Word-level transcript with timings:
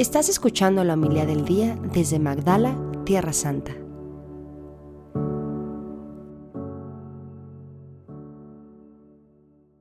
Estás 0.00 0.30
escuchando 0.30 0.82
la 0.82 0.94
humildad 0.94 1.26
del 1.26 1.44
día 1.44 1.78
desde 1.92 2.18
Magdala, 2.18 2.74
Tierra 3.04 3.34
Santa. 3.34 3.76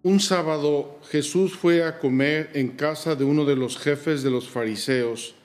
Un 0.03 0.19
sábado 0.19 0.99
Jesús 1.09 1.53
fue 1.53 1.85
a 1.85 1.99
comer 1.99 2.49
en 2.53 2.71
casa 2.71 3.15
de 3.15 3.23
uno 3.23 3.45
de 3.45 3.55
los 3.55 3.77
jefes 3.77 4.21
de 4.21 4.29
los 4.29 4.49
fariseos 4.49 5.35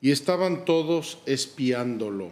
y 0.00 0.12
estaban 0.12 0.64
todos 0.64 1.18
espiándolo. 1.26 2.30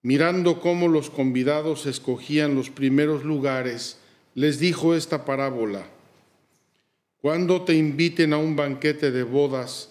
Mirando 0.00 0.62
cómo 0.62 0.88
los 0.88 1.10
convidados 1.10 1.84
escogían 1.84 2.54
los 2.54 2.70
primeros 2.70 3.22
lugares, 3.22 3.98
les 4.34 4.58
dijo 4.58 4.94
esta 4.94 5.26
parábola. 5.26 5.84
Cuando 7.20 7.66
te 7.66 7.74
inviten 7.74 8.32
a 8.32 8.38
un 8.38 8.56
banquete 8.56 9.10
de 9.10 9.24
bodas, 9.24 9.90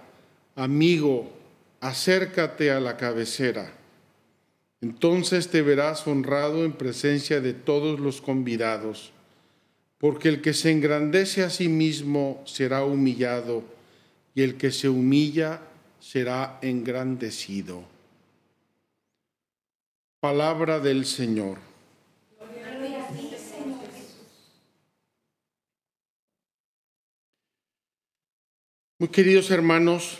amigo, 0.55 1.31
acércate 1.79 2.71
a 2.71 2.79
la 2.79 2.97
cabecera. 2.97 3.73
Entonces 4.81 5.49
te 5.49 5.61
verás 5.61 6.07
honrado 6.07 6.65
en 6.65 6.73
presencia 6.73 7.39
de 7.39 7.53
todos 7.53 7.99
los 7.99 8.21
convidados, 8.21 9.11
porque 9.97 10.29
el 10.29 10.41
que 10.41 10.53
se 10.53 10.71
engrandece 10.71 11.43
a 11.43 11.49
sí 11.49 11.69
mismo 11.69 12.41
será 12.45 12.83
humillado, 12.83 13.63
y 14.33 14.41
el 14.41 14.57
que 14.57 14.71
se 14.71 14.89
humilla 14.89 15.61
será 15.99 16.57
engrandecido. 16.61 17.83
Palabra 20.19 20.79
del 20.79 21.05
Señor. 21.05 21.57
Muy 28.97 29.09
queridos 29.09 29.49
hermanos, 29.49 30.19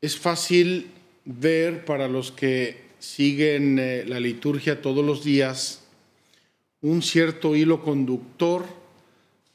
es 0.00 0.16
fácil 0.16 0.90
ver 1.24 1.84
para 1.84 2.08
los 2.08 2.30
que 2.30 2.88
siguen 2.98 3.78
eh, 3.78 4.04
la 4.06 4.20
liturgia 4.20 4.80
todos 4.80 5.04
los 5.04 5.24
días 5.24 5.82
un 6.80 7.02
cierto 7.02 7.56
hilo 7.56 7.82
conductor, 7.82 8.64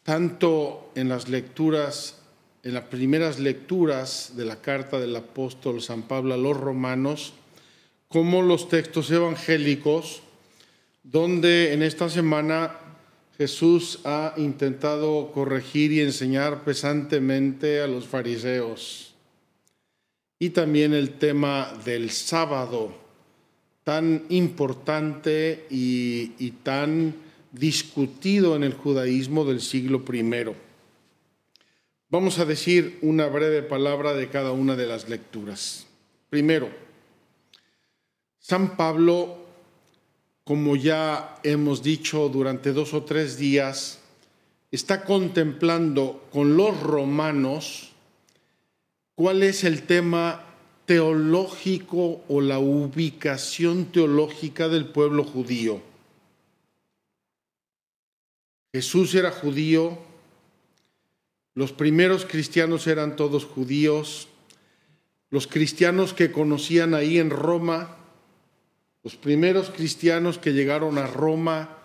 tanto 0.04 0.92
en 0.96 1.08
las 1.08 1.30
lecturas, 1.30 2.20
en 2.64 2.74
las 2.74 2.84
primeras 2.86 3.40
lecturas 3.40 4.34
de 4.36 4.44
la 4.44 4.58
carta 4.62 5.00
del 5.00 5.16
apóstol 5.16 5.82
San 5.82 6.04
Pablo 6.04 6.34
a 6.34 6.38
los 6.38 6.58
romanos, 6.58 7.34
como 8.10 8.42
los 8.42 8.68
textos 8.68 9.10
evangélicos, 9.10 10.22
donde 11.04 11.72
en 11.72 11.82
esta 11.82 12.10
semana 12.10 12.78
Jesús 13.38 14.00
ha 14.04 14.34
intentado 14.36 15.32
corregir 15.32 15.94
y 15.94 16.02
enseñar 16.02 16.66
pesantemente 16.66 17.82
a 17.82 17.88
los 17.88 18.06
fariseos 18.06 19.13
y 20.44 20.50
también 20.50 20.94
el 20.94 21.12
tema 21.12 21.72
del 21.86 22.10
sábado, 22.10 22.94
tan 23.86 24.26
importante 24.28 25.68
y, 25.70 26.52
tan 26.64 27.16
discutido 27.54 28.58
en 28.58 28.66
el 28.66 28.74
judaísmo 28.74 29.46
del 29.46 29.62
siglo 29.62 30.04
I. 30.12 30.54
Vamos 32.10 32.40
a 32.40 32.46
decir 32.46 33.00
una 33.02 33.28
breve 33.28 33.62
palabra 33.64 34.16
de 34.16 34.28
cada 34.28 34.52
una 34.52 34.76
de 34.76 34.86
las 34.86 35.08
lecturas. 35.08 35.88
Primero, 36.30 36.70
San 38.38 38.76
Pablo, 38.76 39.38
como 40.44 40.76
ya 40.76 41.40
hemos 41.44 41.82
dicho 41.82 42.28
durante 42.28 42.74
dos 42.74 42.94
o 42.94 43.04
tres 43.04 43.38
días, 43.38 44.02
está 44.72 45.06
contemplando 45.06 46.28
con 46.34 46.58
los 46.58 46.78
romanos 46.82 47.93
cuál 49.16 49.44
es 49.44 49.64
el 49.64 49.84
tema 49.84 50.46
teológico 50.86 52.24
o 52.28 52.42
la 52.42 52.60
ubicación 52.60 53.86
teológica 53.86 54.68
del 54.68 54.88
pueblo 54.88 55.24
judío. 55.24 55.82
Jesús 58.74 59.14
era 59.14 59.32
judío, 59.32 60.00
los 61.54 61.72
primeros 61.72 62.26
cristianos 62.26 62.88
eran 62.88 63.16
todos 63.16 63.46
judíos, 63.46 64.28
los 65.30 65.48
cristianos 65.48 66.14
que 66.14 66.32
conocían 66.32 66.96
ahí 66.96 67.20
en 67.20 67.30
Roma, 67.30 67.96
los 69.04 69.16
primeros 69.16 69.70
cristianos 69.70 70.40
que 70.40 70.54
llegaron 70.54 70.98
a 70.98 71.06
Roma 71.06 71.78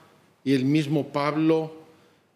y 0.44 0.54
el 0.54 0.64
mismo 0.64 1.12
Pablo 1.12 1.74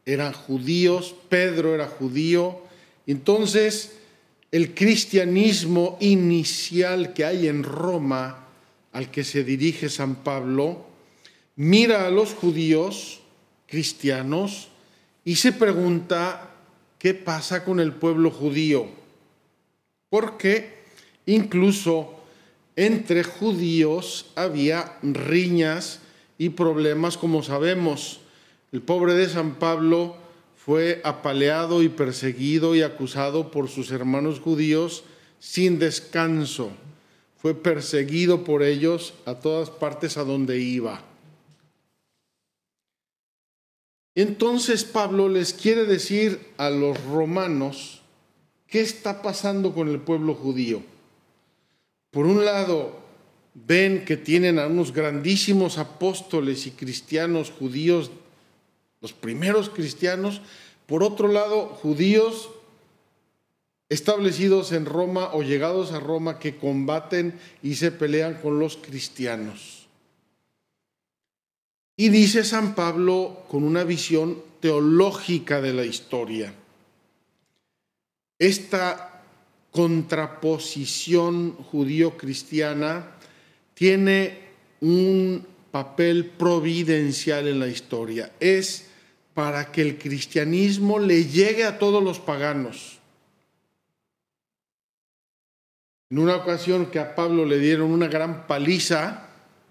eran 0.04 0.32
judíos, 0.32 1.14
Pedro 1.28 1.74
era 1.74 1.86
judío, 1.86 2.60
entonces 3.06 4.01
el 4.52 4.74
cristianismo 4.74 5.96
inicial 6.00 7.14
que 7.14 7.24
hay 7.24 7.48
en 7.48 7.64
Roma, 7.64 8.46
al 8.92 9.10
que 9.10 9.24
se 9.24 9.44
dirige 9.44 9.88
San 9.88 10.16
Pablo, 10.16 10.84
mira 11.56 12.06
a 12.06 12.10
los 12.10 12.34
judíos 12.34 13.20
cristianos 13.66 14.68
y 15.24 15.36
se 15.36 15.52
pregunta 15.52 16.50
qué 16.98 17.14
pasa 17.14 17.64
con 17.64 17.80
el 17.80 17.92
pueblo 17.92 18.30
judío. 18.30 18.86
Porque 20.10 20.82
incluso 21.24 22.20
entre 22.76 23.24
judíos 23.24 24.26
había 24.34 24.98
riñas 25.02 26.00
y 26.36 26.50
problemas, 26.50 27.16
como 27.16 27.42
sabemos. 27.42 28.20
El 28.70 28.82
pobre 28.82 29.14
de 29.14 29.30
San 29.30 29.54
Pablo 29.54 30.16
fue 30.64 31.00
apaleado 31.02 31.82
y 31.82 31.88
perseguido 31.88 32.76
y 32.76 32.82
acusado 32.82 33.50
por 33.50 33.68
sus 33.68 33.90
hermanos 33.90 34.38
judíos 34.38 35.02
sin 35.40 35.80
descanso. 35.80 36.70
Fue 37.36 37.54
perseguido 37.54 38.44
por 38.44 38.62
ellos 38.62 39.14
a 39.26 39.34
todas 39.34 39.70
partes 39.70 40.16
a 40.16 40.22
donde 40.22 40.60
iba. 40.60 41.02
Entonces 44.14 44.84
Pablo 44.84 45.28
les 45.28 45.52
quiere 45.52 45.84
decir 45.84 46.52
a 46.58 46.70
los 46.70 47.02
romanos 47.06 48.02
qué 48.68 48.82
está 48.82 49.20
pasando 49.20 49.74
con 49.74 49.88
el 49.88 49.98
pueblo 49.98 50.34
judío. 50.34 50.84
Por 52.12 52.24
un 52.26 52.44
lado, 52.44 53.00
ven 53.54 54.04
que 54.04 54.16
tienen 54.16 54.60
a 54.60 54.68
unos 54.68 54.92
grandísimos 54.92 55.78
apóstoles 55.78 56.68
y 56.68 56.70
cristianos 56.70 57.50
judíos 57.50 58.12
los 59.02 59.12
primeros 59.12 59.68
cristianos, 59.68 60.40
por 60.86 61.02
otro 61.02 61.28
lado, 61.28 61.66
judíos 61.66 62.48
establecidos 63.88 64.72
en 64.72 64.86
Roma 64.86 65.34
o 65.34 65.42
llegados 65.42 65.92
a 65.92 66.00
Roma 66.00 66.38
que 66.38 66.56
combaten 66.56 67.38
y 67.62 67.74
se 67.74 67.92
pelean 67.92 68.34
con 68.34 68.58
los 68.58 68.78
cristianos. 68.78 69.86
Y 71.96 72.08
dice 72.08 72.42
San 72.42 72.74
Pablo 72.74 73.44
con 73.48 73.64
una 73.64 73.84
visión 73.84 74.42
teológica 74.60 75.60
de 75.60 75.74
la 75.74 75.84
historia. 75.84 76.54
Esta 78.38 79.22
contraposición 79.70 81.52
judío-cristiana 81.52 83.16
tiene 83.74 84.38
un 84.80 85.46
papel 85.70 86.26
providencial 86.26 87.48
en 87.48 87.58
la 87.58 87.68
historia. 87.68 88.32
Es 88.40 88.86
para 89.34 89.72
que 89.72 89.82
el 89.82 89.98
cristianismo 89.98 90.98
le 90.98 91.24
llegue 91.24 91.64
a 91.64 91.78
todos 91.78 92.02
los 92.02 92.18
paganos. 92.18 92.98
En 96.10 96.18
una 96.18 96.36
ocasión 96.36 96.86
que 96.86 96.98
a 96.98 97.14
Pablo 97.14 97.46
le 97.46 97.58
dieron 97.58 97.90
una 97.90 98.06
gran 98.06 98.46
paliza, 98.46 99.28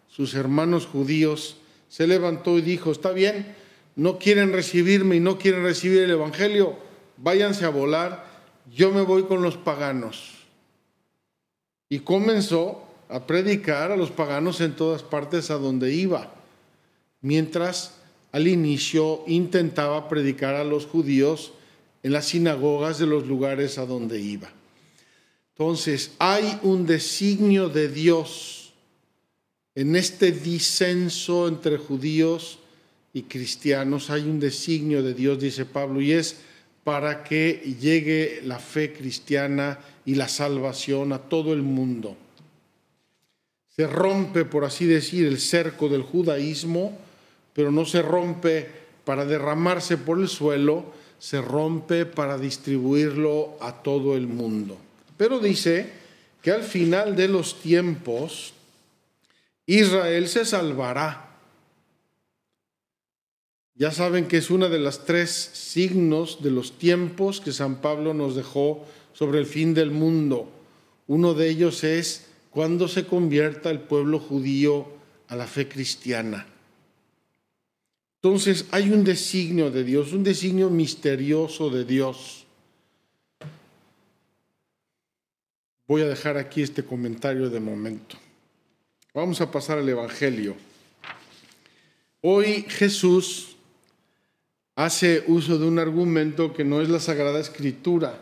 sus 0.08 0.34
hermanos 0.34 0.88
judíos, 0.88 1.58
se 1.88 2.08
levantó 2.08 2.58
y 2.58 2.62
dijo, 2.62 2.92
está 2.92 3.12
bien, 3.12 3.56
no 3.96 4.18
quieren 4.18 4.52
recibirme 4.52 5.18
y 5.18 5.20
no 5.20 5.38
quieren 5.38 5.64
recibir 5.64 6.02
el 6.02 6.10
Evangelio, 6.10 6.78
váyanse 7.18 7.66
a 7.66 7.70
volar, 7.70 8.26
yo 8.74 8.92
me 8.92 9.02
voy 9.02 9.24
con 9.24 9.44
los 9.44 9.58
paganos. 9.58 10.32
Y 11.90 12.00
comenzó 12.00 12.88
a 13.10 13.28
predicar 13.28 13.92
a 13.92 13.98
los 13.98 14.10
paganos 14.10 14.62
en 14.62 14.76
todas 14.76 15.04
partes 15.04 15.52
a 15.52 15.56
donde 15.56 15.94
iba, 15.94 16.34
mientras 17.22 18.01
al 18.32 18.48
inicio 18.48 19.24
intentaba 19.28 20.08
predicar 20.08 20.56
a 20.56 20.64
los 20.64 20.86
judíos 20.86 21.52
en 22.04 22.14
las 22.14 22.28
sinagogas 22.28 22.98
de 22.98 23.08
los 23.08 23.28
lugares 23.28 23.78
a 23.78 23.86
donde 23.86 24.20
iba. 24.20 24.52
Entonces, 25.54 26.12
hay 26.18 26.60
un 26.64 26.86
designio 26.86 27.70
de 27.70 27.88
Dios 27.88 28.74
en 29.76 29.96
este 29.96 30.32
disenso 30.32 31.48
entre 31.48 31.78
judíos 31.78 32.60
y 33.14 33.24
cristianos. 33.24 34.10
Hay 34.10 34.24
un 34.24 34.40
designio 34.40 35.04
de 35.04 35.14
Dios, 35.14 35.40
dice 35.40 35.66
Pablo, 35.66 36.02
y 36.02 36.14
es 36.14 36.38
para 36.84 37.24
que 37.24 37.76
llegue 37.80 38.42
la 38.44 38.60
fe 38.60 38.94
cristiana 38.94 39.80
y 40.06 40.16
la 40.16 40.28
salvación 40.28 41.14
a 41.14 41.20
todo 41.20 41.54
el 41.54 41.62
mundo. 41.62 42.18
Se 43.76 43.88
rompe, 43.88 44.46
por 44.46 44.66
así 44.66 44.86
decir, 44.86 45.28
el 45.28 45.40
cerco 45.40 45.90
del 45.90 46.02
judaísmo, 46.02 46.98
pero 47.54 47.72
no 47.72 47.86
se 47.86 48.02
rompe 48.02 48.70
para 49.06 49.26
derramarse 49.26 49.98
por 49.98 50.20
el 50.20 50.28
suelo, 50.28 50.86
se 51.20 51.42
rompe 51.42 52.06
para 52.06 52.38
distribuirlo 52.38 53.58
a 53.62 53.84
todo 53.84 54.16
el 54.16 54.28
mundo. 54.28 54.78
Pero 55.18 55.40
dice 55.40 55.92
que 56.42 56.52
al 56.52 56.64
final 56.64 57.16
de 57.16 57.28
los 57.28 57.60
tiempos, 57.62 58.54
Israel 59.66 60.28
se 60.28 60.46
salvará. 60.46 61.30
Ya 63.76 63.92
saben 63.92 64.28
que 64.28 64.38
es 64.38 64.50
una 64.50 64.68
de 64.68 64.80
las 64.80 65.06
tres 65.06 65.32
signos 65.32 66.44
de 66.44 66.52
los 66.52 66.78
tiempos 66.78 67.42
que 67.42 67.52
San 67.52 67.82
Pablo 67.82 68.14
nos 68.14 68.36
dejó 68.36 68.86
sobre 69.14 69.40
el 69.40 69.46
fin 69.46 69.74
del 69.74 69.92
mundo. 69.92 70.50
Uno 71.08 71.34
de 71.34 71.50
ellos 71.50 71.84
es 71.84 72.28
cuando 72.50 72.88
se 72.88 73.06
convierta 73.06 73.70
el 73.70 73.80
pueblo 73.80 74.20
judío 74.20 74.88
a 75.28 75.36
la 75.36 75.48
fe 75.48 75.68
cristiana. 75.68 76.51
Entonces 78.24 78.66
hay 78.72 78.92
un 78.92 79.04
designio 79.04 79.72
de 79.72 79.84
Dios, 79.84 80.14
un 80.14 80.24
designio 80.24 80.70
misterioso 80.70 81.70
de 81.70 81.86
Dios 81.86 82.42
Voy 85.92 86.04
a 86.04 86.08
dejar 86.08 86.38
aquí 86.38 86.62
este 86.62 86.86
comentario 86.86 87.50
de 87.50 87.60
momento. 87.60 88.16
Vamos 89.14 89.42
a 89.42 89.52
pasar 89.52 89.78
al 89.78 89.90
Evangelio. 89.90 90.56
Hoy 92.22 92.66
Jesús 92.70 93.58
hace 94.78 95.26
uso 95.28 95.58
de 95.58 95.68
un 95.68 95.80
argumento 95.80 96.54
que 96.54 96.64
no 96.64 96.82
es 96.82 96.88
la 96.88 97.02
Sagrada 97.02 97.42
Escritura. 97.42 98.22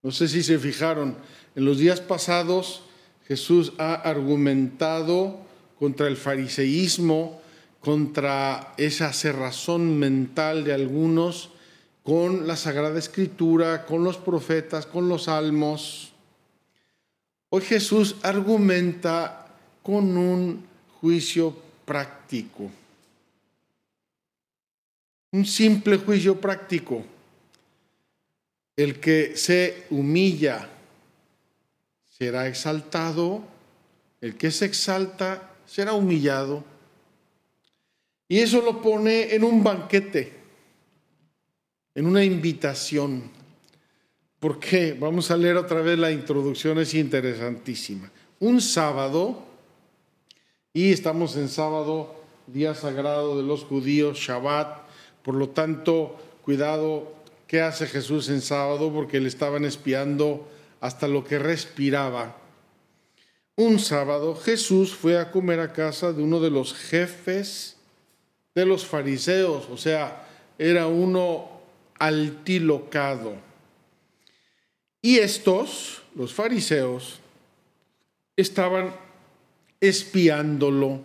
No 0.00 0.12
sé 0.12 0.28
si 0.28 0.44
se 0.44 0.60
fijaron, 0.60 1.16
en 1.56 1.64
los 1.64 1.78
días 1.78 2.00
pasados 2.00 2.84
Jesús 3.26 3.72
ha 3.76 3.94
argumentado 3.94 5.40
contra 5.76 6.06
el 6.06 6.16
fariseísmo, 6.16 7.42
contra 7.80 8.74
esa 8.76 9.12
cerrazón 9.12 9.98
mental 9.98 10.64
de 10.64 10.72
algunos 10.72 11.50
con 12.02 12.46
la 12.46 12.54
Sagrada 12.56 12.98
Escritura, 12.98 13.84
con 13.84 14.04
los 14.04 14.16
profetas, 14.16 14.86
con 14.86 15.08
los 15.08 15.24
salmos. 15.24 16.12
Hoy 17.48 17.62
Jesús 17.62 18.16
argumenta 18.22 19.48
con 19.82 20.16
un 20.16 20.64
juicio 21.00 21.56
práctico, 21.84 22.70
un 25.32 25.44
simple 25.44 25.96
juicio 25.96 26.40
práctico. 26.40 27.04
El 28.76 29.00
que 29.00 29.36
se 29.36 29.86
humilla 29.90 30.68
será 32.18 32.46
exaltado, 32.46 33.42
el 34.20 34.36
que 34.36 34.50
se 34.50 34.66
exalta 34.66 35.50
será 35.66 35.92
humillado. 35.92 36.62
Y 38.28 38.38
eso 38.40 38.60
lo 38.60 38.80
pone 38.82 39.34
en 39.34 39.44
un 39.44 39.62
banquete 39.62 40.36
en 41.96 42.06
una 42.06 42.22
invitación. 42.22 43.30
¿Por 44.38 44.60
qué? 44.60 44.92
Vamos 44.92 45.30
a 45.30 45.36
leer 45.36 45.56
otra 45.56 45.80
vez 45.80 45.98
la 45.98 46.12
introducción, 46.12 46.78
es 46.78 46.92
interesantísima. 46.92 48.12
Un 48.38 48.60
sábado, 48.60 49.42
y 50.74 50.92
estamos 50.92 51.36
en 51.36 51.48
sábado, 51.48 52.14
día 52.46 52.74
sagrado 52.74 53.38
de 53.38 53.42
los 53.42 53.64
judíos, 53.64 54.18
Shabbat, 54.18 54.86
por 55.22 55.36
lo 55.36 55.48
tanto, 55.48 56.18
cuidado, 56.42 57.14
¿qué 57.46 57.62
hace 57.62 57.86
Jesús 57.86 58.28
en 58.28 58.42
sábado? 58.42 58.92
Porque 58.92 59.18
le 59.18 59.28
estaban 59.28 59.64
espiando 59.64 60.46
hasta 60.80 61.08
lo 61.08 61.24
que 61.24 61.38
respiraba. 61.38 62.36
Un 63.56 63.78
sábado 63.78 64.36
Jesús 64.36 64.94
fue 64.94 65.18
a 65.18 65.30
comer 65.30 65.60
a 65.60 65.72
casa 65.72 66.12
de 66.12 66.22
uno 66.22 66.40
de 66.40 66.50
los 66.50 66.74
jefes 66.74 67.75
de 68.56 68.64
los 68.64 68.86
fariseos, 68.86 69.68
o 69.70 69.76
sea, 69.76 70.26
era 70.58 70.86
uno 70.86 71.60
altilocado. 71.98 73.34
Y 75.02 75.18
estos, 75.18 76.02
los 76.14 76.32
fariseos, 76.32 77.20
estaban 78.34 78.94
espiándolo, 79.78 81.02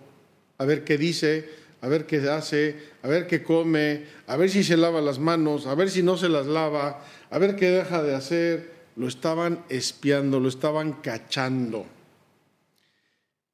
a 0.57 0.63
ver 0.63 0.85
qué 0.85 0.97
dice, 0.97 1.49
a 1.81 1.89
ver 1.89 2.05
qué 2.05 2.17
hace, 2.29 2.77
a 3.03 3.09
ver 3.09 3.27
qué 3.27 3.43
come, 3.43 4.05
a 4.27 4.37
ver 4.37 4.49
si 4.49 4.63
se 4.63 4.77
lava 4.77 5.01
las 5.01 5.19
manos, 5.19 5.67
a 5.67 5.75
ver 5.75 5.89
si 5.89 6.03
no 6.03 6.15
se 6.15 6.29
las 6.29 6.45
lava, 6.45 7.03
a 7.29 7.37
ver 7.37 7.57
qué 7.57 7.69
deja 7.69 8.01
de 8.01 8.15
hacer. 8.15 8.71
Lo 8.95 9.09
estaban 9.09 9.65
espiando, 9.67 10.39
lo 10.39 10.47
estaban 10.47 10.93
cachando. 10.93 11.85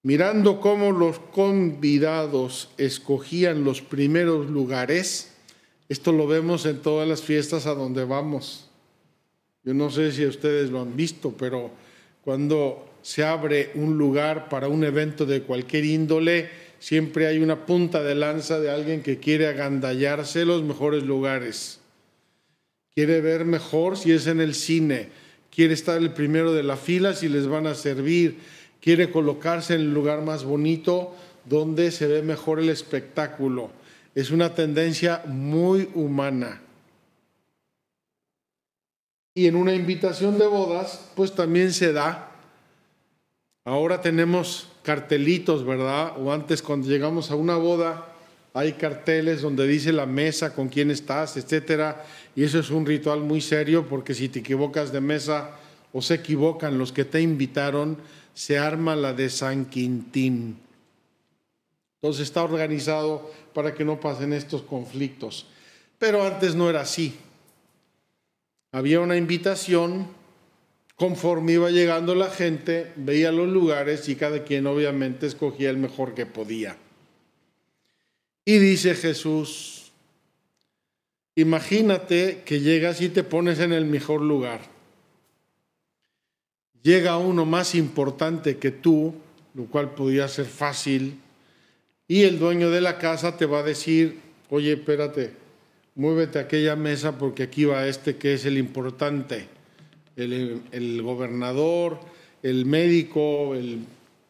Mirando 0.08 0.62
cómo 0.62 0.94
los 0.94 1.20
convidados 1.20 2.70
escogían 2.78 3.66
los 3.66 3.82
primeros 3.82 4.50
lugares, 4.50 5.34
esto 5.90 6.14
lo 6.14 6.28
vemos 6.28 6.66
en 6.66 6.82
todas 6.82 7.06
las 7.10 7.22
fiestas 7.22 7.66
a 7.66 7.74
donde 7.74 8.06
vamos. 8.06 8.70
Yo 9.66 9.74
no 9.74 9.90
sé 9.90 10.14
si 10.14 10.26
ustedes 10.26 10.70
lo 10.70 10.80
han 10.80 10.96
visto, 10.96 11.36
pero 11.38 11.72
cuando 12.24 12.90
se 13.02 13.26
abre 13.26 13.72
un 13.76 13.98
lugar 13.98 14.48
para 14.48 14.70
un 14.70 14.86
evento 14.86 15.26
de 15.26 15.42
cualquier 15.42 15.84
índole, 15.84 16.52
siempre 16.80 17.28
hay 17.28 17.40
una 17.40 17.66
punta 17.66 18.02
de 18.02 18.16
lanza 18.16 18.62
de 18.62 18.72
alguien 18.72 19.04
que 19.04 19.18
quiere 19.18 19.48
agandallarse 19.48 20.46
los 20.46 20.64
mejores 20.64 21.04
lugares. 21.04 21.82
Quiere 22.96 23.20
ver 23.20 23.44
mejor 23.44 23.98
si 23.98 24.14
es 24.14 24.26
en 24.28 24.40
el 24.40 24.56
cine, 24.56 25.10
quiere 25.54 25.74
estar 25.74 25.98
el 25.98 26.14
primero 26.14 26.54
de 26.54 26.64
la 26.64 26.78
fila 26.78 27.14
si 27.14 27.28
les 27.28 27.46
van 27.46 27.68
a 27.68 27.76
servir, 27.76 28.38
quiere 28.82 29.12
colocarse 29.12 29.76
en 29.76 29.82
el 29.82 29.94
lugar 29.94 30.22
más 30.22 30.44
bonito 30.44 31.16
donde 31.46 31.92
se 31.92 32.08
ve 32.08 32.22
mejor 32.22 32.60
el 32.60 32.70
espectáculo 32.70 33.72
es 34.18 34.32
una 34.32 34.56
tendencia 34.56 35.22
muy 35.28 35.92
humana. 35.94 36.60
Y 39.36 39.46
en 39.46 39.56
una 39.56 39.76
invitación 39.76 40.40
de 40.40 40.48
bodas, 40.48 41.12
pues 41.16 41.36
también 41.36 41.72
se 41.72 41.94
da. 41.94 42.32
Ahora 43.64 44.02
tenemos 44.02 44.70
cartelitos, 44.82 45.64
¿verdad? 45.64 46.14
O 46.18 46.34
antes 46.34 46.64
cuando 46.64 46.88
llegamos 46.88 47.30
a 47.30 47.36
una 47.36 47.58
boda, 47.58 48.08
hay 48.56 48.74
carteles 48.74 49.44
donde 49.44 49.68
dice 49.68 49.94
la 49.94 50.08
mesa, 50.08 50.56
con 50.56 50.68
quién 50.68 50.90
estás, 50.90 51.38
etcétera. 51.38 52.04
Y 52.36 52.44
eso 52.44 52.58
es 52.58 52.72
un 52.72 52.88
ritual 52.88 53.20
muy 53.20 53.40
serio 53.40 53.86
porque 53.88 54.16
si 54.16 54.30
te 54.30 54.40
equivocas 54.40 54.92
de 54.92 55.00
mesa 55.00 55.52
o 55.94 56.02
se 56.02 56.16
equivocan 56.16 56.80
los 56.80 56.92
que 56.92 57.06
te 57.06 57.22
invitaron, 57.22 57.98
se 58.38 58.60
arma 58.60 58.96
la 58.96 59.14
de 59.14 59.32
San 59.32 59.66
Quintín. 59.66 60.60
Entonces 61.96 62.28
está 62.28 62.44
organizado 62.44 63.32
para 63.52 63.74
que 63.74 63.84
no 63.84 64.00
pasen 64.00 64.32
estos 64.32 64.62
conflictos. 64.62 65.48
Pero 65.98 66.24
antes 66.24 66.54
no 66.54 66.70
era 66.70 66.82
así. 66.82 67.16
Había 68.72 69.00
una 69.00 69.18
invitación, 69.18 70.08
conforme 70.96 71.54
iba 71.54 71.72
llegando 71.72 72.14
la 72.14 72.30
gente, 72.30 72.94
veía 72.96 73.32
los 73.32 73.48
lugares 73.48 74.08
y 74.08 74.16
cada 74.16 74.44
quien 74.44 74.68
obviamente 74.68 75.26
escogía 75.26 75.72
el 75.72 75.78
mejor 75.78 76.14
que 76.14 76.28
podía. 76.28 76.78
Y 78.46 78.60
dice 78.60 78.94
Jesús, 78.94 79.92
imagínate 81.34 82.44
que 82.46 82.60
llegas 82.60 83.02
y 83.02 83.10
te 83.10 83.24
pones 83.24 83.58
en 83.58 83.74
el 83.74 83.86
mejor 83.86 84.22
lugar. 84.22 84.77
Llega 86.84 87.18
uno 87.18 87.46
más 87.46 87.76
importante 87.76 88.58
que 88.58 88.72
tú, 88.72 89.14
lo 89.54 89.66
cual 89.66 89.94
podía 89.96 90.28
ser 90.28 90.46
fácil, 90.46 91.20
y 92.08 92.24
el 92.24 92.40
dueño 92.40 92.70
de 92.70 92.82
la 92.82 92.98
casa 92.98 93.36
te 93.36 93.46
va 93.46 93.60
a 93.60 93.64
decir, 93.64 94.20
oye, 94.50 94.74
espérate, 94.74 95.34
muévete 95.96 96.40
a 96.40 96.44
aquella 96.44 96.76
mesa 96.76 97.18
porque 97.18 97.44
aquí 97.44 97.66
va 97.66 97.88
este 97.88 98.16
que 98.16 98.34
es 98.36 98.46
el 98.46 98.58
importante, 98.58 99.48
el, 100.16 101.02
gobernador, 101.02 102.00
el 102.44 102.66
médico, 102.66 103.56
el 103.56 103.80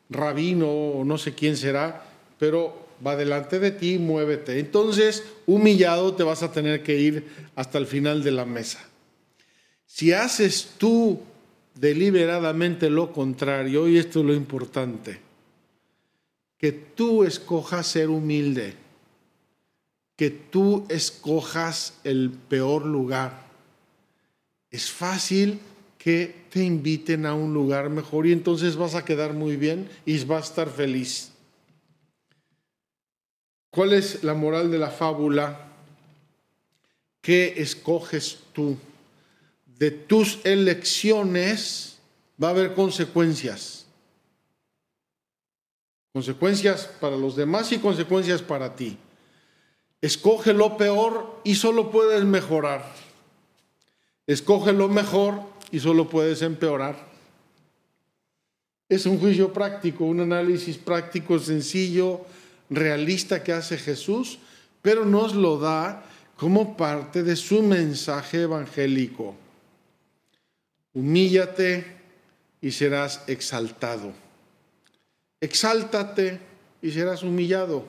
rabino 0.09 0.69
o 0.69 1.05
no 1.05 1.17
sé 1.17 1.35
quién 1.35 1.55
será, 1.55 2.05
pero 2.39 2.87
va 3.05 3.15
delante 3.15 3.59
de 3.59 3.71
ti, 3.71 3.99
muévete. 3.99 4.59
Entonces, 4.59 5.23
humillado 5.45 6.15
te 6.15 6.23
vas 6.23 6.41
a 6.41 6.51
tener 6.51 6.81
que 6.81 6.97
ir 6.97 7.27
hasta 7.55 7.77
el 7.77 7.85
final 7.85 8.23
de 8.23 8.31
la 8.31 8.45
mesa. 8.45 8.79
Si 9.85 10.13
haces 10.13 10.73
tú 10.77 11.21
deliberadamente 11.79 12.89
lo 12.89 13.12
contrario, 13.12 13.88
y 13.88 13.98
esto 13.98 14.19
es 14.19 14.25
lo 14.25 14.34
importante, 14.34 15.19
que 16.57 16.72
tú 16.72 17.24
escojas 17.24 17.88
ser 17.88 18.10
humilde, 18.10 18.74
que 20.15 20.31
tú 20.31 20.86
escojas 20.89 22.00
el 22.03 22.31
peor 22.31 22.86
lugar. 22.86 23.46
Es 24.72 24.89
fácil 24.89 25.60
que 25.98 26.48
te 26.50 26.63
inviten 26.63 27.25
a 27.25 27.34
un 27.34 27.53
lugar 27.53 27.89
mejor 27.89 28.25
y 28.25 28.31
entonces 28.31 28.75
vas 28.75 28.96
a 28.96 29.05
quedar 29.05 29.34
muy 29.34 29.57
bien 29.57 29.89
y 30.05 30.17
vas 30.25 30.46
a 30.46 30.50
estar 30.50 30.69
feliz. 30.69 31.31
¿Cuál 33.69 33.93
es 33.93 34.24
la 34.24 34.34
moral 34.34 34.72
de 34.72 34.79
la 34.79 34.89
fábula? 34.89 35.67
¿Qué 37.22 37.55
escoges 37.57 38.39
tú? 38.53 38.77
De 39.77 39.91
tus 39.91 40.39
elecciones 40.43 41.98
va 42.41 42.48
a 42.48 42.51
haber 42.51 42.74
consecuencias. 42.74 43.86
Consecuencias 46.13 46.89
para 47.00 47.15
los 47.15 47.36
demás 47.36 47.72
y 47.72 47.77
consecuencias 47.77 48.41
para 48.41 48.75
ti. 48.75 48.98
Escoge 50.01 50.53
lo 50.53 50.77
peor 50.77 51.41
y 51.43 51.55
solo 51.55 51.91
puedes 51.91 52.24
mejorar. 52.24 52.91
Escoge 54.25 54.74
lo 54.74 54.89
mejor 54.89 55.41
y 55.72 55.79
solo 55.79 56.10
puedes 56.10 56.41
empeorar. 56.41 57.07
Es 58.89 59.05
un 59.05 59.19
juicio 59.19 59.51
práctico, 59.51 60.05
un 60.05 60.22
análisis 60.22 60.77
práctico 60.77 61.39
sencillo, 61.39 62.22
realista 62.69 63.43
que 63.43 63.53
hace 63.53 63.77
Jesús, 63.77 64.39
pero 64.81 65.05
nos 65.05 65.36
lo 65.36 65.60
da 65.60 66.05
como 66.36 66.77
parte 66.77 67.24
de 67.24 67.36
su 67.36 67.62
mensaje 67.62 68.43
evangélico. 68.43 69.36
Humíllate 70.97 71.85
y 72.59 72.71
serás 72.71 73.23
exaltado. 73.27 74.13
Exáltate 75.39 76.39
y 76.81 76.89
serás 76.89 77.21
humillado. 77.21 77.85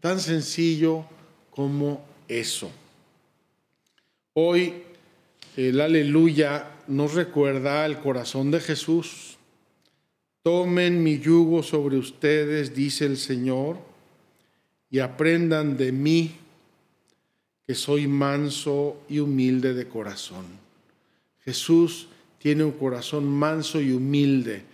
Tan 0.00 0.18
sencillo 0.18 1.04
como 1.50 2.02
eso. 2.26 2.72
Hoy 4.32 4.84
el 5.54 5.78
aleluya 5.82 6.70
nos 6.86 7.12
recuerda 7.12 7.84
el 7.84 7.98
corazón 7.98 8.50
de 8.50 8.60
Jesús. 8.60 9.36
Tomen 10.42 11.02
mi 11.02 11.18
yugo 11.18 11.62
sobre 11.62 11.98
ustedes, 11.98 12.74
dice 12.74 13.04
el 13.04 13.18
Señor, 13.18 13.76
y 14.90 15.00
aprendan 15.00 15.76
de 15.76 15.92
mí, 15.92 16.36
que 17.66 17.74
soy 17.74 18.06
manso 18.06 19.02
y 19.10 19.18
humilde 19.18 19.74
de 19.74 19.86
corazón. 19.86 20.46
Jesús 21.44 22.08
tiene 22.44 22.62
un 22.62 22.72
corazón 22.72 23.24
manso 23.24 23.80
y 23.80 23.92
humilde. 23.92 24.64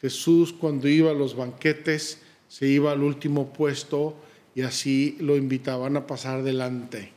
Jesús 0.00 0.52
cuando 0.52 0.86
iba 0.86 1.10
a 1.10 1.14
los 1.14 1.34
banquetes 1.34 2.20
se 2.46 2.68
iba 2.68 2.92
al 2.92 3.02
último 3.02 3.52
puesto 3.52 4.14
y 4.54 4.62
así 4.62 5.16
lo 5.18 5.36
invitaban 5.36 5.96
a 5.96 6.06
pasar 6.06 6.44
delante. 6.44 7.10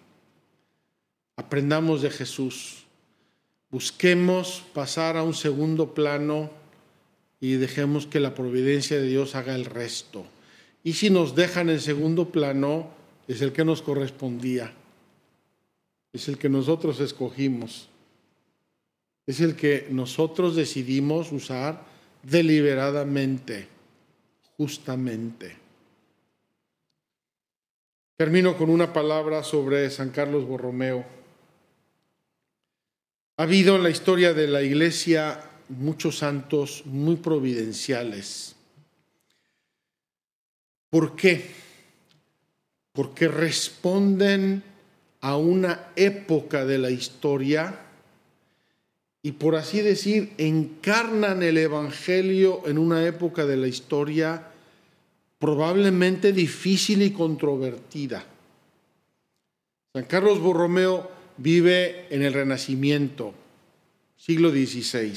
Aprendamos 1.35 2.01
de 2.01 2.09
Jesús. 2.09 2.85
Busquemos 3.69 4.63
pasar 4.73 5.15
a 5.15 5.21
un 5.21 5.35
segundo 5.35 5.93
plano 5.93 6.49
y 7.39 7.51
dejemos 7.51 8.07
que 8.07 8.19
la 8.19 8.33
providencia 8.33 8.99
de 8.99 9.05
Dios 9.05 9.35
haga 9.35 9.53
el 9.53 9.65
resto. 9.65 10.25
Y 10.83 10.93
si 10.93 11.11
nos 11.11 11.35
dejan 11.35 11.69
en 11.69 11.79
segundo 11.79 12.31
plano, 12.31 12.89
es 13.27 13.43
el 13.43 13.53
que 13.53 13.63
nos 13.63 13.83
correspondía, 13.83 14.73
es 16.13 16.27
el 16.29 16.39
que 16.39 16.49
nosotros 16.49 16.99
escogimos, 16.99 17.89
es 19.29 19.41
el 19.41 19.55
que 19.55 19.85
nosotros 19.91 20.55
decidimos 20.55 21.31
usar 21.31 21.85
deliberadamente, 22.23 23.67
justamente. 24.57 25.55
Termino 28.17 28.57
con 28.57 28.71
una 28.71 28.91
palabra 28.91 29.43
sobre 29.43 29.87
San 29.91 30.09
Carlos 30.09 30.47
Borromeo. 30.47 31.05
Ha 33.37 33.43
habido 33.43 33.75
en 33.75 33.83
la 33.83 33.91
historia 33.91 34.33
de 34.33 34.47
la 34.47 34.63
Iglesia 34.63 35.39
muchos 35.67 36.17
santos 36.17 36.81
muy 36.87 37.17
providenciales. 37.17 38.55
¿Por 40.89 41.15
qué? 41.15 41.51
Porque 42.93 43.27
responden 43.27 44.63
a 45.21 45.37
una 45.37 45.91
época 45.95 46.65
de 46.65 46.79
la 46.79 46.89
historia 46.89 47.85
y 49.21 49.33
por 49.33 49.55
así 49.55 49.81
decir, 49.81 50.33
encarnan 50.37 51.43
el 51.43 51.57
Evangelio 51.57 52.61
en 52.65 52.77
una 52.77 53.05
época 53.05 53.45
de 53.45 53.57
la 53.57 53.67
historia 53.67 54.47
probablemente 55.39 56.31
difícil 56.31 57.01
y 57.01 57.11
controvertida. 57.11 58.25
San 59.93 60.05
Carlos 60.05 60.39
Borromeo 60.39 61.09
vive 61.37 62.07
en 62.13 62.21
el 62.21 62.33
Renacimiento, 62.33 63.33
siglo 64.15 64.51
XVI, 64.51 65.13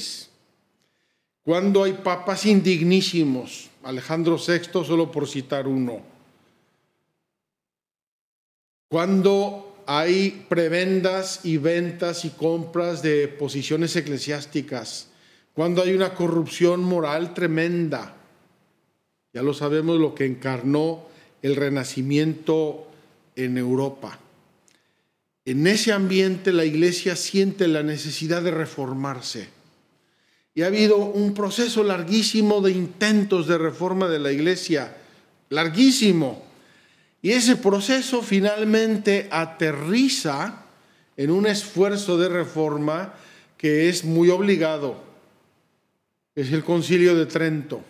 cuando 1.43 1.83
hay 1.83 1.93
papas 1.93 2.45
indignísimos, 2.45 3.69
Alejandro 3.83 4.37
VI 4.37 4.85
solo 4.85 5.11
por 5.11 5.27
citar 5.27 5.67
uno, 5.67 6.01
cuando 8.89 9.72
hay 9.85 10.45
prebendas 10.49 11.41
y 11.43 11.57
ventas 11.57 12.25
y 12.25 12.29
compras 12.29 13.01
de 13.01 13.27
posiciones 13.27 13.95
eclesiásticas, 13.95 15.09
cuando 15.53 15.81
hay 15.81 15.93
una 15.93 16.13
corrupción 16.13 16.83
moral 16.83 17.33
tremenda, 17.33 18.15
ya 19.33 19.41
lo 19.41 19.53
sabemos 19.53 19.99
lo 19.99 20.15
que 20.15 20.25
encarnó 20.25 21.05
el 21.41 21.55
renacimiento 21.55 22.87
en 23.35 23.57
Europa. 23.57 24.19
En 25.45 25.67
ese 25.67 25.91
ambiente 25.91 26.53
la 26.53 26.65
iglesia 26.65 27.15
siente 27.15 27.67
la 27.67 27.83
necesidad 27.83 28.41
de 28.41 28.51
reformarse. 28.51 29.49
Y 30.55 30.61
ha 30.61 30.67
habido 30.67 30.97
un 30.97 31.33
proceso 31.33 31.83
larguísimo 31.83 32.61
de 32.61 32.71
intentos 32.71 33.47
de 33.47 33.57
reforma 33.57 34.07
de 34.07 34.19
la 34.19 34.31
iglesia, 34.31 34.95
larguísimo. 35.49 36.43
Y 37.23 37.31
ese 37.31 37.55
proceso 37.55 38.21
finalmente 38.21 39.29
aterriza 39.31 40.65
en 41.15 41.31
un 41.31 41.47
esfuerzo 41.47 42.17
de 42.17 42.27
reforma 42.27 43.13
que 43.57 43.87
es 43.87 44.03
muy 44.03 44.29
obligado. 44.29 45.01
Es 46.35 46.51
el 46.51 46.65
concilio 46.65 47.15
de 47.15 47.25
Trento. 47.25 47.81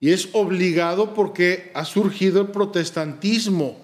Y 0.00 0.10
es 0.10 0.30
obligado 0.32 1.14
porque 1.14 1.70
ha 1.72 1.84
surgido 1.84 2.40
el 2.40 2.48
protestantismo. 2.48 3.78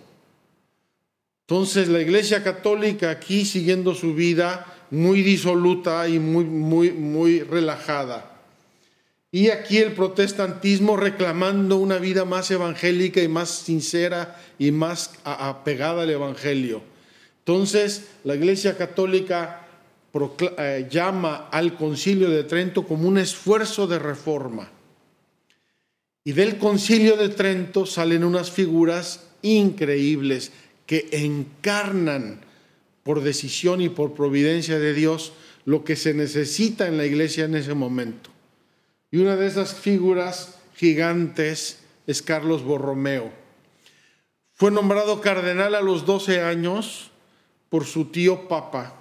Entonces 1.47 1.87
la 1.87 2.01
Iglesia 2.01 2.43
Católica 2.43 3.11
aquí 3.11 3.45
siguiendo 3.45 3.95
su 3.95 4.13
vida 4.13 4.67
muy 4.91 5.23
disoluta 5.23 6.09
y 6.09 6.19
muy, 6.19 6.45
muy, 6.45 6.91
muy 6.91 7.43
relajada. 7.43 8.32
Y 9.35 9.49
aquí 9.49 9.79
el 9.79 9.93
protestantismo 9.93 10.99
reclamando 10.99 11.79
una 11.79 11.97
vida 11.97 12.27
más 12.27 12.51
evangélica 12.51 13.23
y 13.23 13.29
más 13.29 13.49
sincera 13.49 14.39
y 14.59 14.73
más 14.73 15.15
apegada 15.25 16.03
al 16.03 16.11
Evangelio. 16.11 16.83
Entonces 17.39 18.09
la 18.25 18.35
Iglesia 18.35 18.77
Católica 18.77 19.67
eh, 20.59 20.87
llama 20.91 21.49
al 21.51 21.77
concilio 21.77 22.29
de 22.29 22.45
Trento 22.45 22.87
como 22.87 23.09
un 23.09 23.17
esfuerzo 23.17 23.87
de 23.87 23.99
reforma. 23.99 24.71
Y 26.25 26.33
del 26.33 26.59
concilio 26.59 27.17
de 27.17 27.31
Trento 27.31 27.87
salen 27.87 28.25
unas 28.25 28.51
figuras 28.51 29.29
increíbles 29.41 30.53
que 30.85 31.09
encarnan 31.11 32.41
por 33.03 33.23
decisión 33.23 33.81
y 33.81 33.89
por 33.89 34.13
providencia 34.13 34.79
de 34.79 34.93
Dios 34.93 35.33
lo 35.65 35.85
que 35.85 35.97
se 35.97 36.13
necesita 36.13 36.87
en 36.87 36.99
la 36.99 37.07
iglesia 37.07 37.47
en 37.47 37.55
ese 37.55 37.73
momento. 37.73 38.32
Y 39.13 39.19
una 39.19 39.37
de 39.37 39.47
esas 39.47 39.75
figuras 39.75 40.59
gigantes 40.75 41.79
es 42.07 42.23
Carlos 42.23 42.65
Borromeo. 42.65 43.31
Fue 44.55 44.71
nombrado 44.71 45.21
cardenal 45.21 45.75
a 45.75 45.83
los 45.83 46.07
12 46.07 46.41
años 46.41 47.11
por 47.69 47.85
su 47.85 48.07
tío 48.07 48.49
Papa. 48.49 48.97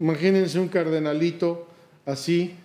Imagínense 0.00 0.58
un 0.58 0.68
cardenalito 0.68 1.68
así 2.04 2.56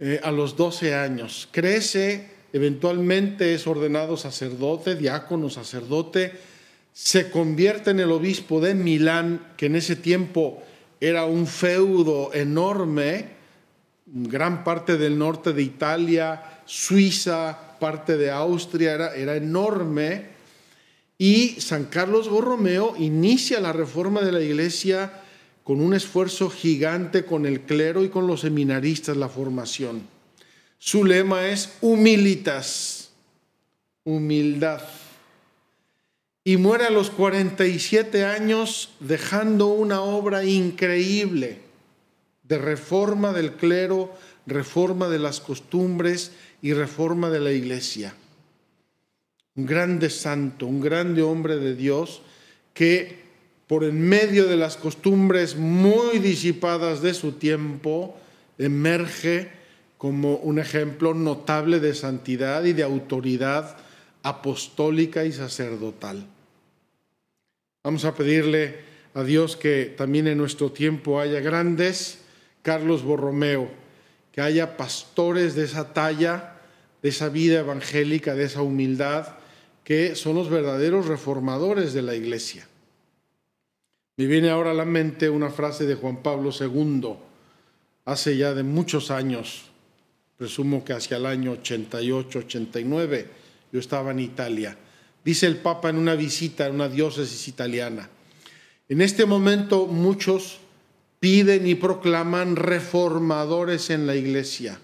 eh, 0.00 0.20
a 0.22 0.32
los 0.32 0.56
12 0.56 0.94
años. 0.94 1.48
Crece 1.52 2.30
eventualmente 2.52 3.54
es 3.54 3.66
ordenado 3.66 4.16
sacerdote, 4.16 4.96
diácono, 4.96 5.50
sacerdote, 5.50 6.32
se 6.92 7.30
convierte 7.30 7.90
en 7.90 8.00
el 8.00 8.10
obispo 8.10 8.60
de 8.60 8.74
Milán, 8.74 9.52
que 9.56 9.66
en 9.66 9.76
ese 9.76 9.96
tiempo 9.96 10.62
era 11.00 11.24
un 11.24 11.46
feudo 11.46 12.34
enorme, 12.34 13.41
gran 14.06 14.64
parte 14.64 14.96
del 14.96 15.18
norte 15.18 15.52
de 15.52 15.62
Italia, 15.62 16.60
Suiza, 16.64 17.76
parte 17.78 18.16
de 18.16 18.30
Austria, 18.30 18.94
era, 18.94 19.36
enorme. 19.36 20.32
Y 21.18 21.60
San 21.60 21.84
Carlos 21.84 22.28
Borromeo 22.28 22.94
inicia 22.98 23.60
la 23.60 23.72
reforma 23.72 24.22
de 24.22 24.32
la 24.32 24.40
iglesia 24.40 25.12
con 25.62 25.80
un 25.80 25.94
esfuerzo 25.94 26.50
gigante 26.50 27.24
con 27.24 27.46
el 27.46 27.60
clero 27.60 28.02
y 28.02 28.08
con 28.08 28.26
los 28.26 28.40
seminaristas, 28.40 29.16
la 29.16 29.28
formación. 29.28 30.02
Su 30.78 31.04
lema 31.04 31.46
es 31.46 31.74
humilitas, 31.80 33.10
humildad. 34.02 34.82
Y 36.44 36.56
muere 36.56 36.86
a 36.86 36.90
los 36.90 37.10
47 37.10 38.24
años 38.24 38.90
dejando 38.98 39.68
una 39.68 40.00
obra 40.00 40.44
increíble 40.44 41.71
de 42.52 42.58
reforma 42.58 43.32
del 43.32 43.52
clero, 43.52 44.12
reforma 44.46 45.08
de 45.08 45.18
las 45.18 45.40
costumbres 45.40 46.32
y 46.60 46.74
reforma 46.74 47.30
de 47.30 47.40
la 47.40 47.50
iglesia. 47.50 48.12
Un 49.56 49.64
grande 49.64 50.10
santo, 50.10 50.66
un 50.66 50.82
grande 50.82 51.22
hombre 51.22 51.56
de 51.56 51.74
Dios 51.74 52.20
que 52.74 53.22
por 53.66 53.84
en 53.84 54.06
medio 54.06 54.46
de 54.48 54.58
las 54.58 54.76
costumbres 54.76 55.56
muy 55.56 56.18
disipadas 56.18 57.00
de 57.00 57.14
su 57.14 57.32
tiempo 57.32 58.18
emerge 58.58 59.50
como 59.96 60.36
un 60.36 60.58
ejemplo 60.58 61.14
notable 61.14 61.80
de 61.80 61.94
santidad 61.94 62.64
y 62.64 62.74
de 62.74 62.82
autoridad 62.82 63.78
apostólica 64.22 65.24
y 65.24 65.32
sacerdotal. 65.32 66.26
Vamos 67.82 68.04
a 68.04 68.14
pedirle 68.14 68.76
a 69.14 69.22
Dios 69.22 69.56
que 69.56 69.94
también 69.96 70.26
en 70.26 70.36
nuestro 70.36 70.70
tiempo 70.70 71.18
haya 71.18 71.40
grandes 71.40 72.18
Carlos 72.62 73.02
Borromeo, 73.02 73.68
que 74.32 74.40
haya 74.40 74.76
pastores 74.76 75.54
de 75.54 75.64
esa 75.64 75.92
talla, 75.92 76.60
de 77.02 77.08
esa 77.08 77.28
vida 77.28 77.60
evangélica, 77.60 78.34
de 78.34 78.44
esa 78.44 78.62
humildad, 78.62 79.36
que 79.84 80.14
son 80.14 80.36
los 80.36 80.48
verdaderos 80.48 81.06
reformadores 81.06 81.92
de 81.92 82.02
la 82.02 82.14
iglesia. 82.14 82.66
Me 84.16 84.26
viene 84.26 84.50
ahora 84.50 84.70
a 84.70 84.74
la 84.74 84.84
mente 84.84 85.28
una 85.28 85.50
frase 85.50 85.86
de 85.86 85.96
Juan 85.96 86.22
Pablo 86.22 86.50
II, 86.58 87.14
hace 88.04 88.36
ya 88.36 88.54
de 88.54 88.62
muchos 88.62 89.10
años, 89.10 89.64
presumo 90.36 90.84
que 90.84 90.92
hacia 90.92 91.16
el 91.16 91.26
año 91.26 91.52
88, 91.52 92.38
89, 92.40 93.28
yo 93.72 93.80
estaba 93.80 94.12
en 94.12 94.20
Italia. 94.20 94.76
Dice 95.24 95.46
el 95.46 95.56
Papa 95.56 95.90
en 95.90 95.96
una 95.96 96.14
visita 96.14 96.66
en 96.66 96.74
una 96.74 96.88
diócesis 96.88 97.48
italiana, 97.48 98.08
en 98.88 99.00
este 99.00 99.24
momento 99.24 99.86
muchos 99.86 100.58
piden 101.22 101.68
y 101.68 101.76
proclaman 101.76 102.56
reformadores 102.56 103.90
en 103.90 104.08
la 104.08 104.16
iglesia. 104.16 104.80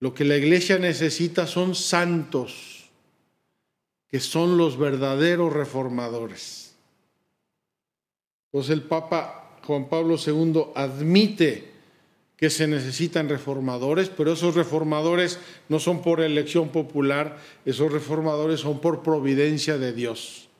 Lo 0.00 0.12
que 0.12 0.26
la 0.26 0.36
iglesia 0.36 0.78
necesita 0.78 1.46
son 1.46 1.74
santos, 1.74 2.90
que 4.10 4.20
son 4.20 4.58
los 4.58 4.76
verdaderos 4.76 5.50
reformadores. 5.54 6.74
Pues 8.50 8.68
el 8.68 8.82
Papa 8.82 9.58
Juan 9.64 9.88
Pablo 9.88 10.16
II 10.18 10.72
admite 10.74 11.72
que 12.36 12.50
se 12.50 12.66
necesitan 12.66 13.30
reformadores, 13.30 14.10
pero 14.10 14.34
esos 14.34 14.54
reformadores 14.54 15.38
no 15.70 15.80
son 15.80 16.02
por 16.02 16.20
elección 16.20 16.68
popular, 16.68 17.38
esos 17.64 17.90
reformadores 17.90 18.60
son 18.60 18.82
por 18.82 19.02
providencia 19.02 19.78
de 19.78 19.94
Dios. 19.94 20.50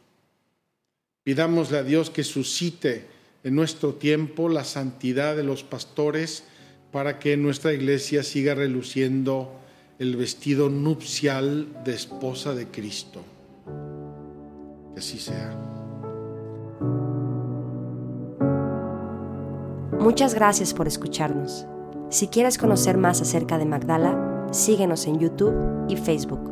Pidámosle 1.22 1.76
a 1.76 1.82
Dios 1.82 2.08
que 2.08 2.24
suscite 2.24 3.17
en 3.44 3.54
nuestro 3.54 3.94
tiempo 3.94 4.48
la 4.48 4.64
santidad 4.64 5.36
de 5.36 5.44
los 5.44 5.62
pastores 5.62 6.44
para 6.92 7.18
que 7.18 7.36
nuestra 7.36 7.72
iglesia 7.72 8.22
siga 8.22 8.54
reluciendo 8.54 9.52
el 9.98 10.16
vestido 10.16 10.68
nupcial 10.70 11.68
de 11.84 11.94
esposa 11.94 12.54
de 12.54 12.66
Cristo. 12.68 13.22
Que 14.94 15.00
así 15.00 15.18
sea. 15.18 15.56
Muchas 19.98 20.34
gracias 20.34 20.72
por 20.72 20.86
escucharnos. 20.86 21.66
Si 22.10 22.28
quieres 22.28 22.56
conocer 22.56 22.96
más 22.96 23.20
acerca 23.20 23.58
de 23.58 23.66
Magdala, 23.66 24.46
síguenos 24.52 25.06
en 25.06 25.18
YouTube 25.18 25.54
y 25.88 25.96
Facebook. 25.96 26.47